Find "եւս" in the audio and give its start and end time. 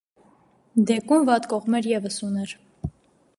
1.93-2.19